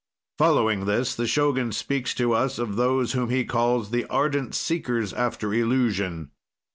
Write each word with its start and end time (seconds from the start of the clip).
Following 0.39 0.85
this, 0.85 1.13
the 1.13 1.27
Shogun 1.27 1.71
speaks 1.71 2.15
to 2.15 2.33
us 2.33 2.57
of 2.57 2.75
those 2.75 3.11
whom 3.11 3.29
he 3.29 3.45
calls 3.45 3.91
the 3.91 4.05
ardent 4.07 4.55
seekers 4.55 5.13
after 5.13 5.53
illusion. 5.53 6.31